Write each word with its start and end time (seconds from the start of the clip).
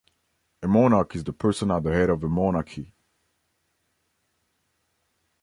A 0.63 0.67
monarch 0.67 1.15
is 1.15 1.23
the 1.25 1.31
person 1.31 1.69
at 1.69 1.83
the 1.83 1.91
head 1.93 2.09
of 2.09 2.23
a 2.23 2.27
monarchy. 2.27 2.91